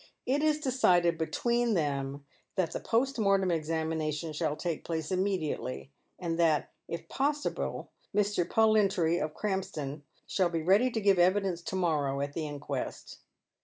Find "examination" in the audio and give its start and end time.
3.51-4.33